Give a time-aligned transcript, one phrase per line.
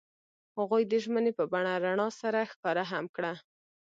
[0.57, 3.33] هغوی د ژمنې په بڼه رڼا سره ښکاره هم کړه.